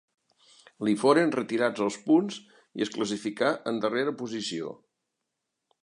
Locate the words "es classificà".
2.87-3.53